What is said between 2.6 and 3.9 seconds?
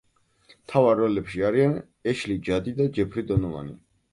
და ჯეფრი დონოვანი.